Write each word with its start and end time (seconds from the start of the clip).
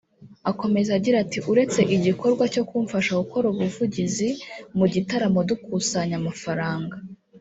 Akomeza 0.51 0.91
agira 0.97 1.17
ati 1.23 1.39
“Uretse 1.51 1.79
igikorwa 1.95 2.43
cyo 2.53 2.63
kumfasha 2.69 3.11
gukora 3.21 3.45
ubuvugizi 3.53 4.29
mu 4.77 4.85
gitaramo 4.93 5.39
dukusanya 5.49 6.15
amafaranga 6.21 6.95